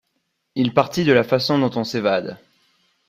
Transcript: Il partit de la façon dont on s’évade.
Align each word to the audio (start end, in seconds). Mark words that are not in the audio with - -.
Il 0.55 0.73
partit 0.73 1.03
de 1.05 1.11
la 1.13 1.23
façon 1.23 1.59
dont 1.59 1.77
on 1.79 1.83
s’évade. 1.83 2.39